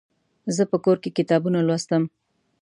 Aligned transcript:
زه 0.55 0.63
په 0.71 0.77
کور 0.83 0.97
کې 1.03 1.15
کتابونه 1.17 1.59
لوستم. 1.67 2.03